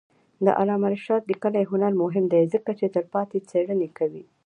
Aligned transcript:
د 0.45 0.47
علامه 0.59 0.87
رشاد 0.93 1.21
لیکنی 1.31 1.63
هنر 1.71 1.93
مهم 2.03 2.25
دی 2.33 2.41
ځکه 2.53 2.71
چې 2.79 2.85
تلپاتې 2.95 3.39
څېړنې 3.49 3.89
کوي. 3.97 4.23